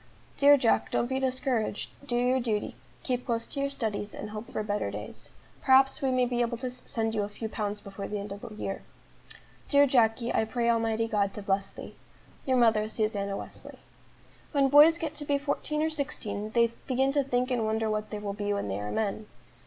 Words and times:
"Dear 0.35 0.57
Jack, 0.57 0.89
don't 0.89 1.05
be 1.05 1.19
discouraged; 1.19 1.91
do 2.07 2.15
your 2.15 2.39
duty; 2.39 2.75
keep 3.03 3.23
close 3.23 3.45
to 3.45 3.59
your 3.59 3.69
studies, 3.69 4.15
and 4.15 4.31
hope 4.31 4.51
for 4.51 4.63
better 4.63 4.89
days. 4.89 5.29
Perhaps 5.61 6.01
we 6.01 6.09
may 6.09 6.25
be 6.25 6.41
able 6.41 6.57
to 6.57 6.71
send 6.71 7.13
you 7.13 7.21
a 7.21 7.29
few 7.29 7.47
pounds 7.47 7.81
before 7.81 8.07
the 8.07 8.17
end 8.17 8.31
of 8.31 8.41
the 8.41 8.51
year. 8.55 8.81
"Dear 9.69 9.85
Jacky, 9.85 10.33
I 10.33 10.43
pray 10.45 10.71
Almighty 10.71 11.07
God 11.07 11.35
to 11.35 11.43
bless 11.43 11.71
thee! 11.71 11.93
"Your 12.47 12.57
mother, 12.57 12.89
"SUSANNA 12.89 13.37
WESLEY." 13.37 13.77
When 14.53 14.69
boys 14.69 14.97
get 14.97 15.13
to 15.13 15.23
be 15.23 15.37
fourteen 15.37 15.83
or 15.83 15.91
sixteen, 15.91 16.49
they 16.49 16.71
begin 16.87 17.11
to 17.11 17.23
think 17.23 17.51
and 17.51 17.63
wonder 17.63 17.87
what 17.87 18.09
they 18.09 18.17
will 18.17 18.33
be 18.33 18.51
when 18.53 18.69
they 18.69 18.79
are 18.79 18.89
men. 18.91 19.27